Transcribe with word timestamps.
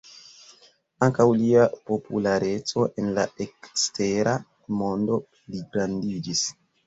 Ankaŭ 1.07 1.25
lia 1.41 1.65
populareco 1.89 2.87
en 3.03 3.11
la 3.19 3.25
ekstera 3.47 4.35
mondo 4.81 5.19
pligrandiĝis. 5.37 6.43